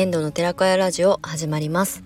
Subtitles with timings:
[0.00, 2.02] 年度の寺子屋ラジオ始まります。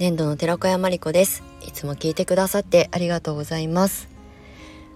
[0.00, 1.44] 年度の寺子屋まりこです。
[1.64, 4.08] いつも聞いてくださってありがとうございます。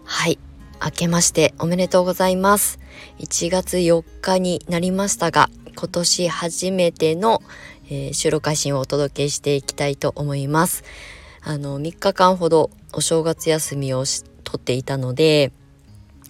[0.03, 0.41] はい。
[0.85, 2.81] 明けましておめでとうございます。
[3.21, 7.41] 1月4日になりましたが今年初めての、
[7.85, 10.83] えー、収録配信をお届けしていきたいと思います。
[11.41, 14.03] あの3日間ほどお正月休みを
[14.43, 15.53] 取っていたので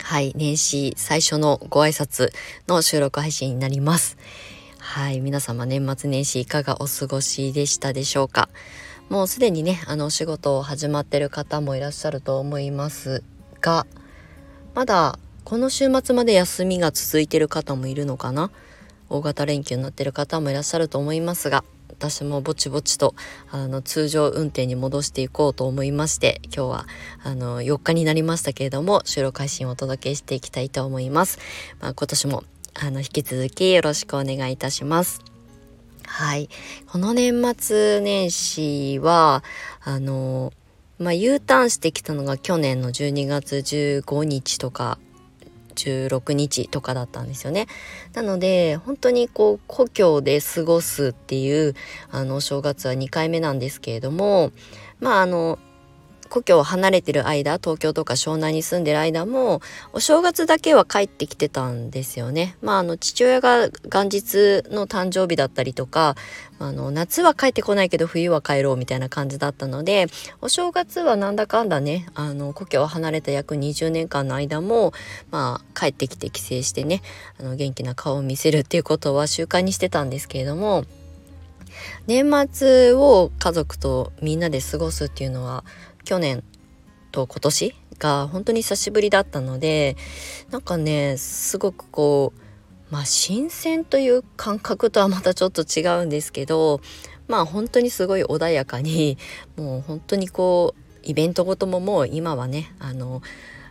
[0.02, 2.30] はい、年始最初のご挨拶
[2.68, 4.18] の収録配信になります。
[4.92, 8.48] はい、皆様年末年始いかがお過ごしでしたでしょうか？
[9.08, 13.22] もうすでにね、あのお仕事を始まってる方もいらっしゃると思います
[13.60, 13.86] が、
[14.74, 18.50] まだこの週末まで休みが続いてる方もいるのかな？
[19.08, 23.14] 大型連休になってる方もいらっしゃると思いますが、私もぼちぼちと
[23.52, 26.86] あの通常運転に戻していこうと思いまして今日は
[27.22, 31.38] あの4日になりましたけれども収録配信をお届けしていきたいと思います、
[31.80, 32.42] まあ、今年も
[32.74, 35.22] あの引き続きよろしくお願いいたします
[36.06, 36.48] はい。
[36.88, 39.44] この年末年始は、
[39.80, 40.52] あの、
[40.98, 44.98] まあ、U ターンしてきたのが去年の12月15日とか
[45.74, 47.68] 16日とかだったんですよね。
[48.12, 51.74] なので本当にこう故郷で過ごすっていう
[52.10, 54.52] あのお正月は2回目なんですけれども
[54.98, 55.58] まああの
[56.30, 59.60] 故郷を離れてる間東京とか湘南に住んでる間も
[59.92, 62.56] お正月だけは帰ってきてたんですよね。
[62.62, 66.16] まああの父親が元日の誕生日だったりとか
[66.58, 70.06] あの夏は帰ってこないけど冬は帰ろうみたいな感じだったので
[70.40, 74.92] お正月はなんだかんだねあの故郷を離れた約20年間の間も
[75.30, 77.02] まあ帰ってきて帰省してね
[77.40, 80.84] あの元気な顔を見せるっていうことは習慣にしてたんですけれども
[82.06, 85.64] 年末を家族とみんなで過ごすっていうのは
[86.10, 86.42] 去年
[87.12, 89.96] と今年が本当に久しぶりだったので
[90.50, 96.80] なんかねすごくこうまあ新鮮という感覚とはまたちょっと違うんですけど
[97.28, 99.18] まあ本当にすごい穏やかに
[99.56, 103.22] もう本当にこうイベントごとももう今はねあの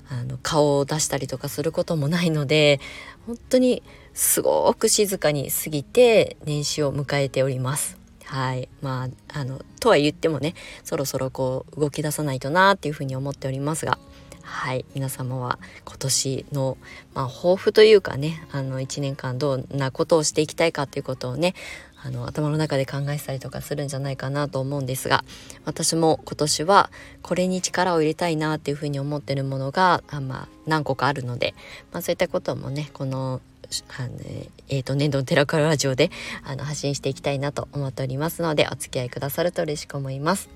[0.09, 2.80] あの顔を出したりとかすることもないので
[3.28, 3.84] 本当に
[4.14, 7.99] すごく静かに過ぎて年始を迎えております。
[8.29, 8.69] はい。
[8.84, 10.53] まあ、あの、とは言ってもね、
[10.84, 13.97] そろそろこう動き出さないとなっていうふうに思っておりますが、
[14.44, 14.85] はい。
[14.94, 16.78] 皆様は今年の、
[17.16, 21.56] まあ、抱負というかね、あの、1年間どんなことをしていきたいかっていうことをね、
[22.01, 25.25] あの頭の中で考えてたりとかするんじゃないかなと思うんですが
[25.66, 26.90] 私も今年は
[27.22, 31.53] これに力を入れたいなっていうふうに思ってるものがあ、まあ、何個かあるので、
[31.91, 33.41] まあ、そういったこともねこの
[33.97, 34.09] あの、
[34.69, 36.12] えーと、年度の寺からラジオで
[36.44, 40.50] あの発信していきたいなと思っておりますのでお付き合いくださると嬉しく思います。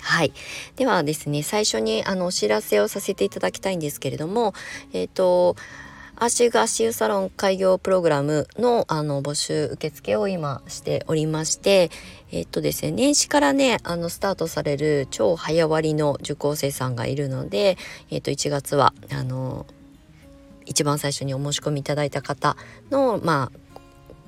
[0.00, 0.32] はい。
[0.76, 4.52] ではですね、最初にあのお知らせをさせていただきたいんですけれども、
[4.92, 5.56] えっ、ー、と、
[6.16, 11.90] アーシュガーシュサロン開業プログラムのあの募集受付を今しておりまして、
[12.30, 17.76] えっとですね、年始からね、あのスタートされる超早割の受講生さんがいるので、
[18.10, 19.66] えっと1月はあの
[20.66, 22.56] 一番最初にお申し込みいただいた方
[22.90, 23.58] のまあ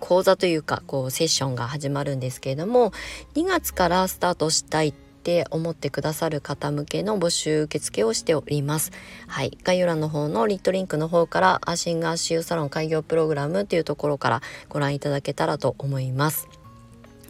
[0.01, 2.93] 講座というかこうセッションが始まるんですけれども
[3.35, 4.93] 2月からスタートしたいっ
[5.25, 8.93] て思ってくださる方向けの募集受付をしております。
[9.27, 9.57] はい。
[9.65, 16.47] 概要欄の方のリットリンクの方からアシンガーシューサロン開業プログラムっていうところからご覧いただけたらと思います。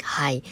[0.03, 0.43] はい。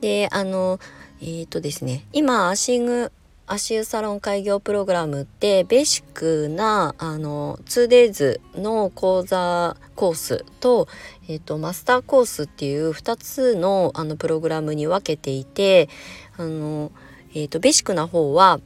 [0.00, 0.80] で、あの、
[1.20, 3.12] えっ、ー、とですね、今、アシング
[3.48, 10.88] 足湯サロン開業プログラムってベーシックなあの 2days の講座コースと,、
[11.28, 15.88] えーと、マスターコースっていう2つのあのプログラムに分けていて
[16.36, 16.90] あの、
[17.34, 18.58] えーと、ベーシックな方は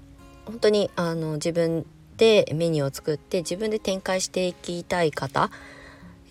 [0.46, 1.84] 本当にあの自分
[2.16, 5.50] でメニューを作って自分で展開していきたい方、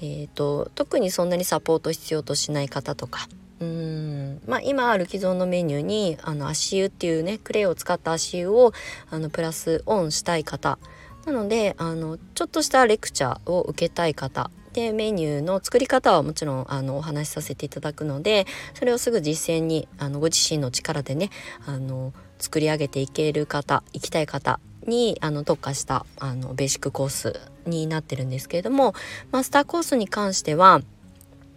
[0.01, 3.27] えーと特にそんなにサポート必要としない方とか
[3.59, 4.41] うん。
[4.47, 8.71] まあ、今ある既存のメニューにあの足湯っていうねクレイを使った足湯を
[9.09, 10.79] あのプラスオンしたい方。
[11.25, 14.49] なのであのちょっとしたレクチャーを受けたい方。
[14.73, 18.45] でメニューの作り方はもちろんあのお話しさせていただくので
[18.75, 21.31] それをすぐ実践にあのご自身の力でね
[21.65, 28.93] あの作り上げていける方行きたい方にあの特化したあのベーシックコースになってるんですけれども
[29.31, 30.81] マスターコースに関しては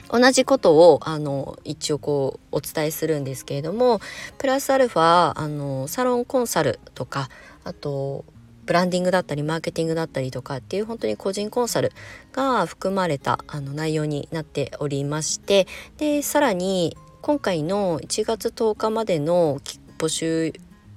[0.08, 4.00] 同じことをあの一応こうお伝えするんですけれども
[4.38, 7.28] プラスアルファあのサロンコンサルとか
[7.64, 8.24] あと
[8.64, 11.92] ブランディングだったりマーケティングだったりとかっていう本当に個人コンサル
[12.32, 15.66] が含まれたあの内容になっておりまして
[15.98, 19.60] でさらに今回の1月10日までの
[19.98, 20.52] 募集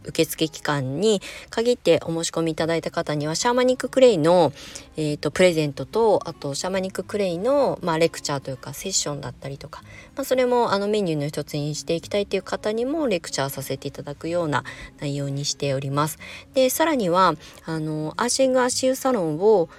[0.08, 4.54] 受付期間に限ってお申し込みいただいた方にはシャーマニッククレイの、
[4.98, 9.82] えーと、プレゼントとあとシャーマニッククレイの、まあ、レクチャーというかセッションだったりとか、
[10.16, 14.64] まあ、それもあのメニューの一つにしていきたいという方にもレクチャーさせていただくような
[15.00, 16.20] 内容にしております。
[16.54, 17.36] でさらには
[17.66, 19.70] あのアーシング足湯サロンを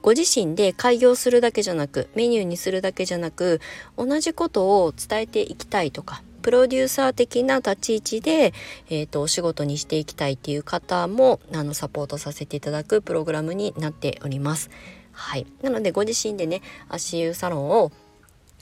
[0.00, 3.60] ご自身で開業するだけじゃなくメニューにするだけじゃなく
[3.96, 8.52] 同じことを伝えていきたいとかプロデューサー的な立ち位置で、
[8.90, 14.70] えーと、お仕事にしていきたいっていう方もあのサポートさせていただくプログラムになっております。
[15.12, 17.92] はい、なのでご自身でね足湯サロンを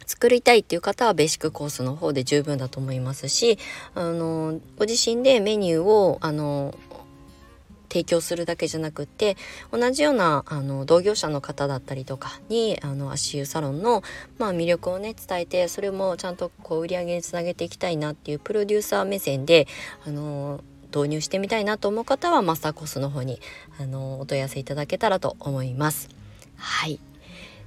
[0.06, 3.58] 作りたいっていう方はベーシックコースの方で十分だと思いますし
[3.94, 6.74] あのご自身でメニューをあの
[7.90, 9.36] 提供するだけじゃなくって
[9.72, 14.02] 同じようなあの同業者の方だったりとかにあの足湯サロンの、
[14.38, 19.66] まあ、魅力をね伝えてそれもちゃんとこう売り上げにつなげていきたいなっていうプロデューサー目線で
[20.06, 20.62] あの
[20.94, 23.40] 導入してみたいなと思う方はマスターコースの方に
[23.78, 26.08] あのお問い合わせいただけたらと思います。
[26.56, 27.00] はい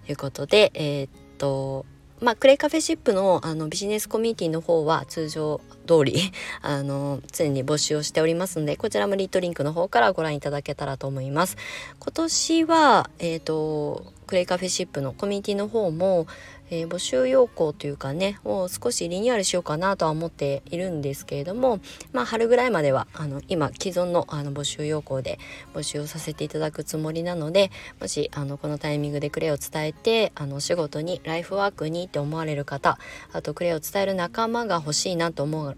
[0.05, 1.85] ということでえー、っと
[2.23, 6.31] まあ、クレイカフェシップのあのビジネスコミュニティの方は通常通り
[6.63, 11.57] あの常に募集をしておりますのでこちらもリットリンクの方からご覧いただけたらと思います。
[11.99, 16.27] 今年は、えーとクレイカフェシップのコミュニティの方も、
[16.73, 21.79] えー、募集要項というかねを少しリニューアルしようかなとは思っているんですけれども
[22.13, 25.37] まあ春ぐらいまではあの今既存のあの募集要項で
[25.75, 27.69] 募集をさせていただくつもりなので
[28.01, 32.97] もしあのこのタイミングでクレイを伝えてあの仕事にライフワークにって思われる方
[33.31, 35.77] あとクレイを伝える仲間が欲しいなと思う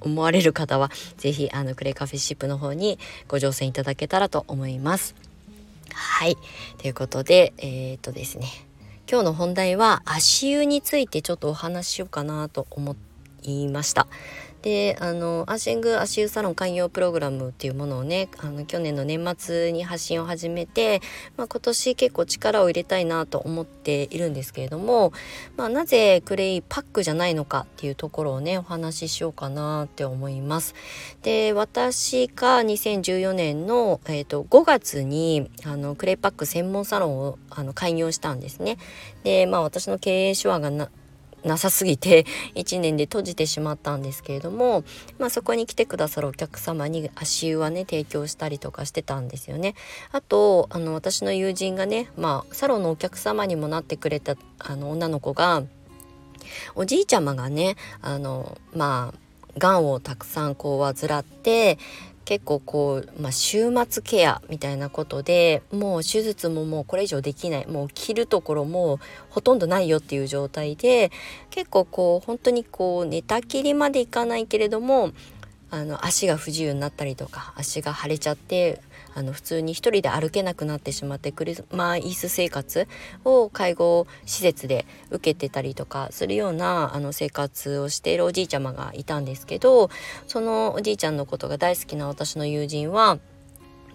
[0.00, 2.98] 思われる方は是非クレイカフェシップの方に
[3.28, 5.14] ご乗船いただけたらと思います。
[5.94, 6.36] はい。
[6.78, 8.48] ということで、えー、っとですね。
[9.06, 12.96] 今日の本題は足湯についてちょっとお話ししようかなと思
[13.42, 14.06] いました。
[14.64, 21.02] であのアーシング足湯サロン開業プログラムっていうものをねあの去年の年末に発信を始めて、
[21.36, 25.12] まあ、今年結構力を入れたいなと思っているんですけれども、
[25.58, 30.74] まあ、なぜクレイパックじゃないのかっていうところをねお話ししようかなって思います。
[31.20, 38.78] で私が2014年の、えーと、5月にあのクレイパック専門サロンをあの開業したんですね。
[39.24, 40.88] でまあ私の経営手腕が
[41.44, 42.24] なさすぎて
[42.54, 44.84] 1年で閉じてしまったんですけれども、
[45.18, 49.74] まあ、そこに来てくださるお客様に足湯はね提供したりとかしてたんですよね。
[50.12, 55.62] あとあの私の友人がね、まあ、サロンのお客様にもなってくれたあの女の子が
[56.74, 61.78] おじいちゃまがねあのまあがんをたくさんこう患って
[62.24, 67.66] 結構こう、まあ、週末ケアみたいなことでもう手術ももうこれ以上できない。
[67.66, 69.00] もう切るところも
[69.30, 71.10] ほとんどないよっていう状態で
[71.50, 75.12] 結構こう本当にこう寝たきりまでいかないけれども
[75.70, 78.80] あの足が不自由になったりとか足が腫れちゃって
[79.14, 81.64] あの普通に一人で歩けなくなってしまって車
[81.94, 82.88] 椅子生活
[83.24, 89.90] を介護施設で受けてたりとかするようなあの生活をしているおじいちゃまがいたんですけど
[90.26, 93.18] そのおじいちゃんのことが大好きな私の友人は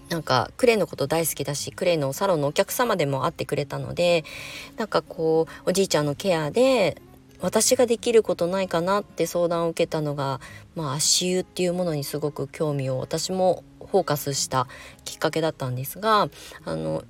[0.10, 4.24] なんかクレイのこと大好きだしクレイのサロンのお客様でも会ってくれたので
[4.78, 7.00] なんかこうおじいちゃんのケアで
[7.42, 10.42] 私ができることないかなって相談を受けたのが、
[10.76, 14.68] まあ、足湯っていうものにすごく興味を私もフォーカスした
[15.06, 16.30] きっかけだったんですが
[16.66, 17.04] あの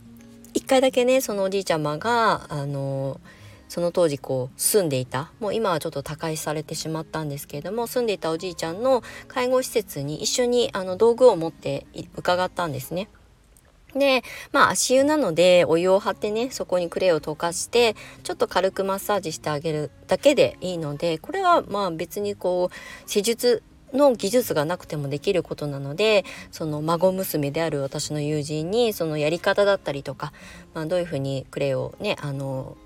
[0.53, 3.19] 一回だけねそのおじいちゃまがあの
[3.67, 13.09] その当時こう住んでいたもう今はちょっと他界されてしまったんですけれども住んでいたおじいちゃんの介護施設に一緒にあの道具を持って伺ったんですね。
[13.95, 30.33] で、まあ足湯なのでお湯を張ってね、そこにクレイを溶かして、ちょっと軽くマッサージしてあげるだけでいいので、これはまあ別にこう、施術の技術がなくてもできることなのでその孫娘である私の友人にそのやり方だったりとか、
[30.73, 32.77] まあ、どういうふうにクレイをねあの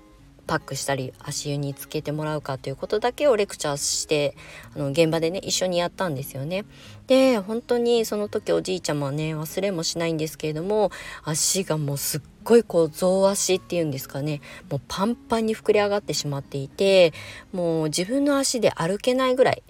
[0.46, 4.36] パックしたり足湯につけてもらうかということだけをレクチャーして
[4.74, 6.64] あの現場でね一緒にやったんですよね。
[7.06, 10.90] で本当にその時おじいちゃまはね忘れもしないんですけれども
[11.24, 17.12] 足がもうすっごいこう増足っていうんですかねもうパンパンに膨れ上がってしまっていて
[17.52, 19.62] もう自分の足で歩けないぐらい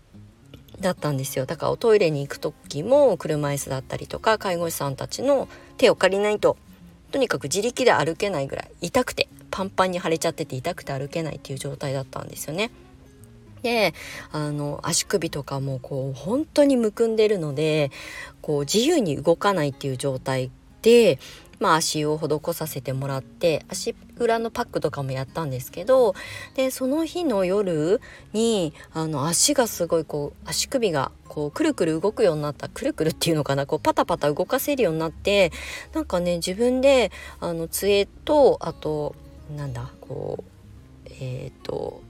[0.81, 6.57] だったんですよだからおトイレに行く時も車椅子だったりとか介護士さんたちの手を借りないと
[7.13, 12.73] とにかく自力で歩けないぐらい痛くてパンパンに腫れちゃってて痛くて歩けないっていう状態だったんですよね。
[13.63, 13.95] で
[14.33, 17.91] あの足首とかもこう本当にむくんでるので
[18.43, 20.51] こう自由に動かないっていう状態
[20.83, 21.19] で
[21.61, 26.15] まあ、足を施させてもらって足裏のパックとかもやったんですけど
[26.55, 28.01] でその日の夜
[28.33, 35.53] にあの足がすごいこう足首がこうくるくる動くようになったくるくるっていうのかなこうパタパタ動かせるようになって
[35.93, 39.15] なんかね自分であの杖とあと
[39.57, 40.45] なんだこ
[41.07, 42.03] うえっ、ー、と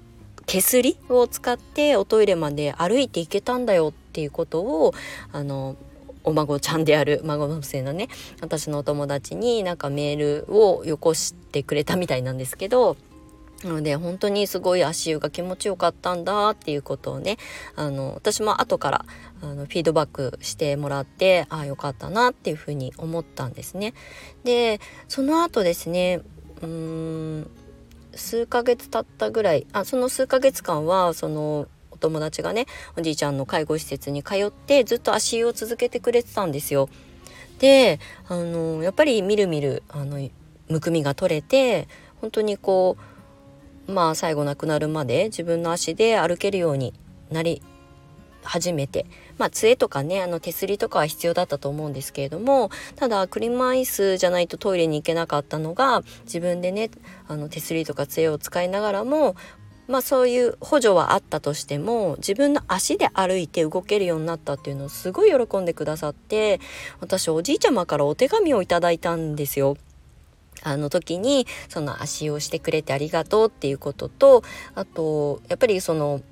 [0.46, 4.94] 手すりを使っておトイレまで歩いていけたんだよっていうことを
[5.32, 5.76] あの
[6.24, 8.08] お孫ちゃんである孫の娘のね
[8.40, 12.96] 私のお友達になんかメールをよこしてくれたみたいなんですけど
[13.62, 17.38] なので本当にすごい足湯が気持ちよかったんだっていうことをね
[17.76, 19.06] あの私も後から
[19.42, 23.94] あのフィードバックしてもらってああよかったなっていうふうに思ったんですね。
[24.44, 26.20] でその後ですね
[26.60, 26.68] うー
[27.40, 27.50] ん
[28.14, 36.88] 数ヶ月経ったぐらいあその数ヶ月間はそのお友達がねおじいちゃんの介護施設に通ってずっと足湯を続けてくれてたんですよ。
[37.58, 40.28] であのやっぱりみるみるあの
[40.68, 41.88] むくみが取れて
[42.20, 42.96] 本当にこ
[43.88, 46.94] うまあ最後亡くなるまで自分の足で歩けるように
[47.30, 47.62] なり
[48.42, 49.06] 始めて
[49.38, 56.90] まあ杖とかねあの手すりとかは必要だったと思うんですけれどもただ車椅子じゃないとトイレに行けなかったのが自分でね
[57.26, 59.34] あの手すりとか杖を使いながらも
[59.86, 66.60] まあそういう補助はあったとしても自分の足で歩いて動けるようになったっていうのをすごい喜んでくださって
[67.00, 69.76] 私おじいちゃまからお手紙をいただいたんですよ。
[70.62, 74.42] あの時にその足をしてくれてありがとうっていうことと
[74.74, 76.22] あとやっぱりその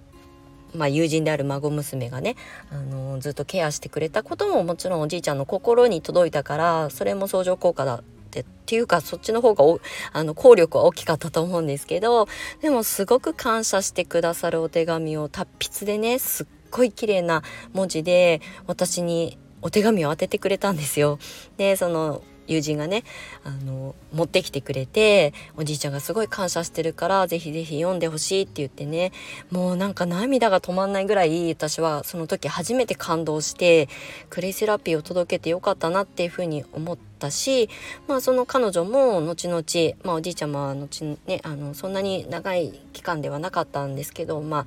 [0.74, 2.34] まあ、友人である孫娘がね、
[2.70, 9.64] あのずっとケアしてくれたことももちろんおじいちゃんの心に届いたからそれも相乗効果だってっていうかそっちの方が
[10.12, 12.26] あの効力は大きかったと思うんですけど
[12.62, 17.42] でもすごく感謝してくださるお手紙を達筆でねすっごい綺麗な
[17.74, 21.18] 文字で私にお手紙を当ててくれたんですよ。
[21.58, 23.04] でその友人がね
[23.44, 29.12] あの持ってきてくれておじいちゃんがすごい感謝してるからぜひぜひ読んでほしいって言ってね
[29.50, 33.88] もうなんか涙が止まんないぐらい私はその時初めて感動して
[34.30, 37.68] クレイセラピーを届けてよかったなっていうふうに思ったし
[38.08, 39.62] まあその彼女も後々、
[40.04, 44.66] まあ、おじいちゃまは後ねあのそんなに長い期間ではなかったんですけどまあ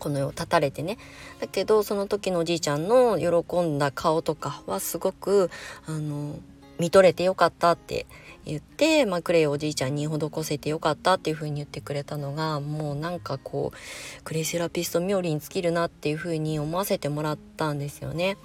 [0.00, 0.98] この世を立たれてね。
[1.40, 5.50] だけどその時のおじいちゃんの喜んだ顔とかはすごく
[5.86, 6.36] あの
[6.80, 8.06] 見とれてよかったって
[8.44, 18.38] 言って、まあ、クレイおじいちゃんに施せてよかったっていう風に言ってくれたのがもうなんかこうクレイセラピスト冥利に尽きるなっていう風に思わせてもらったんですよね。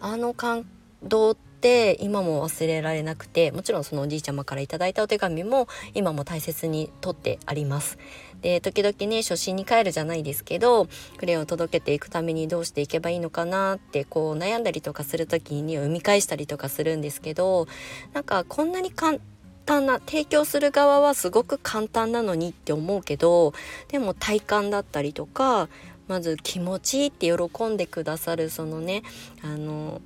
[0.00, 0.66] あの感
[1.02, 7.98] 動って今も忘れられなくてもちろんそのおじいちゃまから頂いたお手紙も今も大切に取ってあります。
[8.40, 10.86] で時々ね初心に帰るじゃないですけど
[11.16, 17.66] クレヨンを届けていくためにどうしていけばいいのかなってこう悩んだりとかする時に生み返したりとかするんですけど
[18.12, 19.18] なんかこんなに簡
[19.66, 23.52] 単な提供する側はすごく簡単なのにって思うけど
[23.88, 25.68] でも体感だったりとか
[26.06, 29.02] まず気持ちいいって喜んでくださるそのね
[29.42, 30.00] あの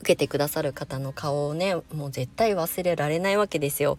[0.00, 3.98] 受けてくださる方の顔をねもう絶対忘れられないわけですよ。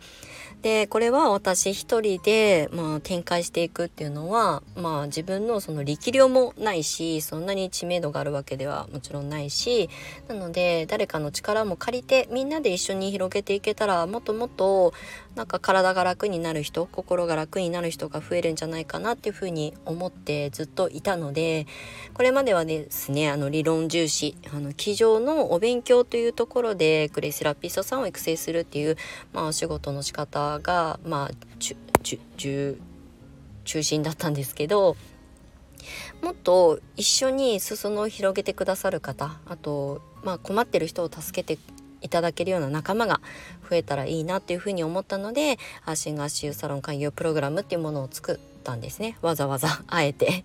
[0.61, 9.89] でこれは私一人で、まあ、展開していくっていうのは、まあ、自分のその力量もないしそんなに知名度があるわけではもちろんないし
[10.27, 14.93] なので誰かの力も借りてみんなで一緒に広げていけたらもっともっと
[15.35, 21.67] なんか体が楽になる人心が楽になる人が増えるんじゃないかなっていうふうに思ってずっといたので
[22.13, 28.97] これまではですねあの理論重視あの机上のお勉強というところでクレイセラピストさんを育成するっていう、
[29.31, 31.31] まあ、お仕事の仕方がまあ
[32.43, 32.77] 中
[33.83, 34.97] 心だったんですけど
[36.21, 41.61] もっと一緒に裾野を広げてくださる方あと、まあ、困ってる人を助けて
[42.01, 43.21] いただけるような仲間が
[43.69, 50.43] 増えたらいいなっていうふうに思ったのでアーシング足湯サロン開業プログラムっていうものを作ったんですねわざわざあえて。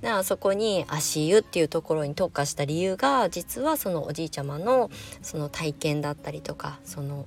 [0.00, 4.90] だからそこに足湯っていうところに特化した理由が実はそのおじいちゃまの
[5.22, 7.26] その体験だったりとかその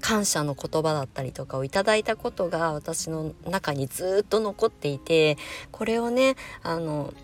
[0.00, 5.36] 感謝の言葉だったりとかをいただいたことが私の中にずっと残っていて
[5.70, 7.14] これをねあの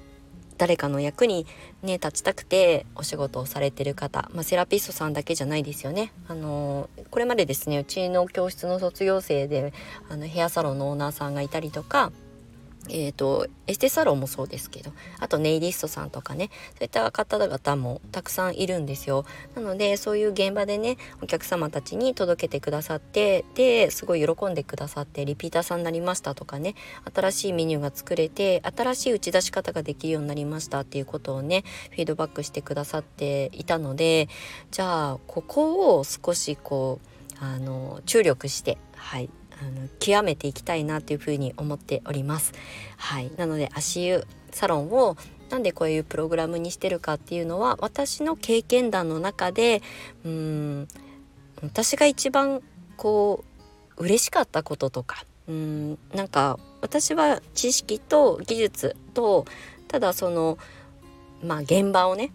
[0.58, 1.46] 誰かの役に
[1.82, 6.12] ね立ちたくてお仕事をされてる方、まあ、セラピストさんだけじゃないですよね。
[6.28, 9.72] あのこれまでですねうちの教室の卒業生で
[10.08, 12.12] あのヘアサロンのオーナーさんがいたりとか
[12.88, 19.24] えーと、エステサロンもそうですけどあとネイリストさんとかねそういった方々もたくさんいるんですよ。
[19.54, 26.74] なのでそういう現場でねお客様たちに届けてくださってですごい喜んでくださってリピーターさんになりましたとかね
[27.14, 34.28] 新しいメニューが作れて新しい打ち出し方ができるようになりましたっていうことをねフィードバックしてくださっていたので
[34.70, 39.28] じゃあここを少しこうあの注力してはい
[39.60, 42.52] あの極めていきたいなというふうに思っております。
[42.96, 45.16] はい、なので足湯サロンを
[45.50, 49.82] なんでこういうプログラムにしてるかっていうのは私の経験談の中で
[50.25, 50.88] うん
[51.62, 52.62] 私が一番
[52.96, 53.44] こ
[53.96, 59.44] う嬉しかったこととかうんなんか私は知識と技術と
[59.88, 60.58] ただその
[61.42, 62.32] まあ現場をね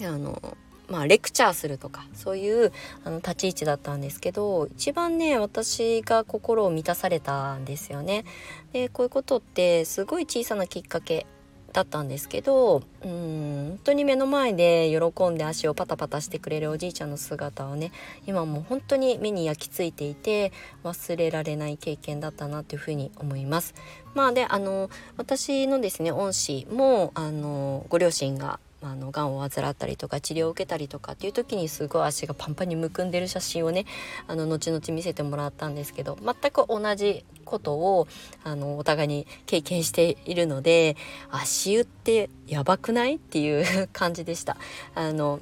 [0.00, 0.56] あの
[0.88, 2.72] まあ、レクチャーするとかそういう
[3.04, 8.24] あの立ち位置だったんですけど一番ね私が心を満たされたんですよね。
[8.72, 11.26] でこういうことってすごい小さなきっかけ
[11.72, 17.92] だったんですけどうん本当に目の前で喜んで足をパタパタしてくれるおじいちゃんの姿はね
[18.26, 20.52] 今も本当に目に焼き付いていて
[20.84, 23.74] 忘れられない経験だったなというふうに思います。
[24.14, 33.86] まあであの私のですね恩師もあのご両親があのがんを患ったりとか治療を受けたりとかっていう時にすごい足がパンパンにむくんでる写真をね
[34.28, 38.06] あの後々見せてもらったんですけど全く同じことを
[38.44, 40.96] あのお互いに経験しているので
[41.30, 43.16] 足湯ってやばくない？
[43.16, 44.56] っていう感じでした。
[44.94, 45.40] あの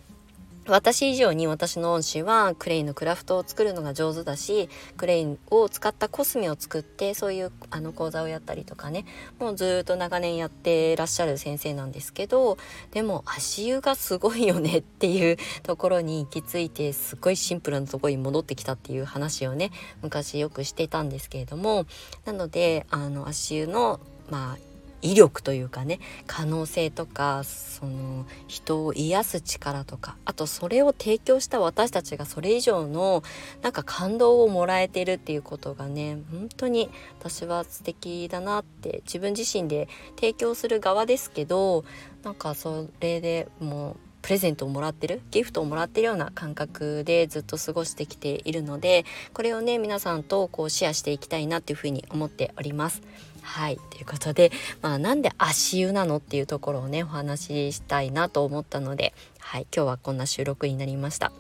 [0.68, 9.04] 私以上に私の恩師はクレイのクラフトを作るのが上手だしクレイを使ったコスメを作ってそういうあの講座をやったりとかね
[9.38, 12.58] もうずっと長年やってらっしゃる先生なんですけど
[12.90, 19.70] でも足湯がすごいよねっていうところに行き着いてすごいシンプルなとこに戻ってきたっていう話をね
[20.02, 21.87] 昔よくしてたんですけれども
[22.25, 33.22] なのであの足湯のまあ威力というかね可能性とかその人を癒す力とかあとそれを提供した私たちがそれ以上の
[33.62, 41.84] なんか感動をもらえてるっていうことがね本当に私は素敵だなって自分自身で提供する側ですけど
[42.22, 53.02] なんかそれでもうプレゼントをもらってるギフトをもらってるような感覚でずっと過ごしてきているのでこれをね皆さんとこうシェアしていきたいなっていうふうに思っております。
[53.46, 53.78] はい。
[53.90, 54.50] ということで、
[54.82, 61.32] まあ、なんで足湯なのっていうところをねお話ししたいなと思ったので、はい、今日はこんな収録になりました。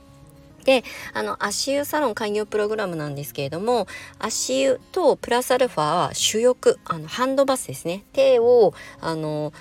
[0.64, 0.82] で
[1.14, 3.86] あの足湯サロン開業プログラムなんですけれども
[4.18, 8.04] 足湯とプラスアルファは主翼あのハンドバスですね。
[8.12, 9.52] 手をあの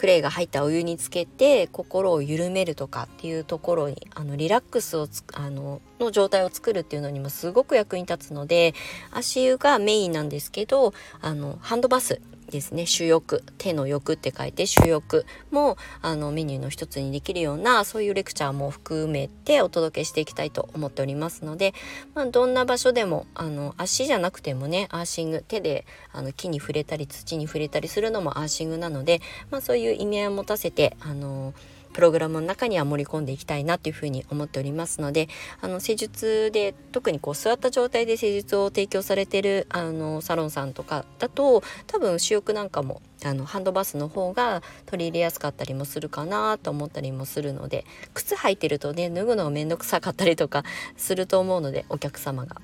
[0.00, 8.72] クレイが入ったお湯につけて心を緩めるとかっていうところにあのリラックスをあのの状態を作るっていうのにもすごく役に立つので
[9.10, 12.86] 足湯がメインなんですけどあのハンドバスですね。
[12.86, 21.74] 主翼手の欲って書いて主欲もあのメニューの一つにできるようなそういうレクチャーも含めてお届けしていきたいと思っておりますので、
[22.14, 31.54] まあ、どんな場所でもあの足じゃなくてもねアーシング手であの木に触れたり土に触れたりするのもアーシングなので、まあ、そういう意味合いを持たせてあの
[31.92, 35.28] プログラムの中には盛り込んでいきたいなというふうに思っておりますので
[35.60, 50.64] あの施術で特にこう座った状態で施術を提供されてるあのサロンさんとかだと多分主翼なんかもあのハンドバスの方が取り入れやすかったりもするかなと思ったりもするので靴履いてるとね脱ぐのがめんどくさかったりとか
[50.96, 52.56] すると思うのでお客様が。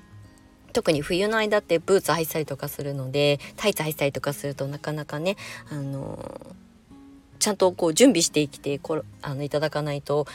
[0.73, 5.35] 特に冬の間ってブーツ履いたりとかするのでタイツ履いたりとかするとなかなかね
[5.71, 6.55] あの
[7.39, 10.27] ちゃんとこう準備してきてこあのいただかないと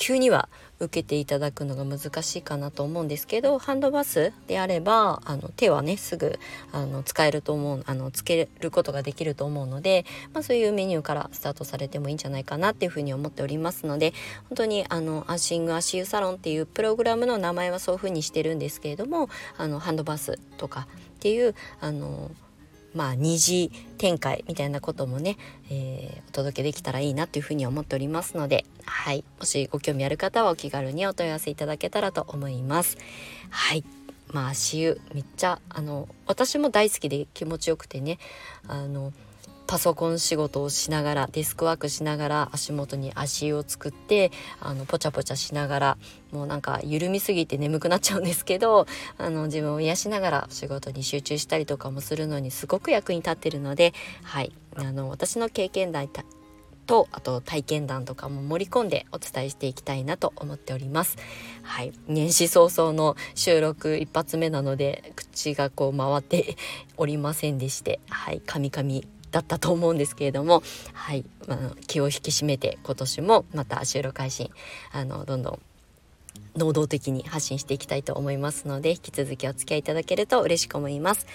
[0.00, 6.38] 急には受けていただくのが難しいかなと思うんですけどハンドバスであればあの手はねすぐ
[6.72, 14.14] あの使えると思うあのつけることができると思うので、まあ、そういうメニューからスタートされてもいいんじゃないかなっていうふうに思っておりますので
[14.48, 22.30] 本当にあのアッシング足湯サロンっていうプログラムの名前はそういうふうにしてるんですけれどもあのハンドバスとかっていうあの
[22.94, 25.36] まあ、二次展開みたいなこともね、
[25.70, 32.98] えー、お届けできたらいいなというふうに思っておりますので、はい、もしご興味ある方はお気軽にお問い合わせいただけたらと思います。
[33.50, 33.84] はい
[34.32, 38.18] まあ足湯めっちゃあの私も大好きで気持ちよくてね
[38.66, 39.12] あの
[39.70, 45.98] パソコン仕事をしながらデスクワークしながら足元に足湯を作ってあのポチャポチャしながら
[46.32, 56.08] もうなんか緩みすぎて眠くなっちゃうんですけどあの自分を癒しながら仕事に集中したりとかもするのにすごく役に立ってるので、はい、あの私の経験談
[56.88, 61.16] とあと体験談とかも盛り込んでお伝えしていきたいなと思っております。
[61.62, 66.56] はい、年始早々の収録一発目なので口がこう回って
[66.96, 70.62] おりませんでして、はい、カミカミだったと思うんですけれども、
[70.92, 74.50] はい、まあ、気を引き締めて今年もまた収録配信
[74.92, 75.58] あのどんどん
[76.56, 81.26] 能動的に発信していきたいと思いますので引き続きお付き合いいただけると嬉しく思います。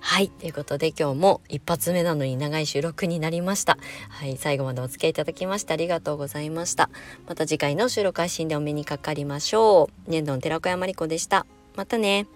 [0.00, 3.78] はいということで今日も一発目なのに長い収録になりました。
[4.08, 6.88] はい最後までお付き合いいただきましてありがとうございました。
[7.28, 10.10] また次回の収録配信でお目にかかりましょう。
[10.10, 11.46] 年度の寺子山理子でした。
[11.76, 12.26] またね。